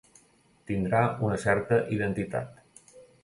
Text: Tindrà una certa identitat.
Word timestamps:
Tindrà 0.71 1.01
una 1.27 1.37
certa 1.45 1.79
identitat. 1.99 2.59